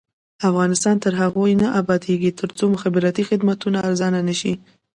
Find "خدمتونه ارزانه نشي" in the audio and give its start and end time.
3.29-4.53